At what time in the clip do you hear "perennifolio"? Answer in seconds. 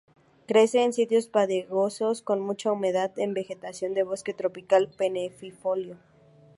4.97-5.99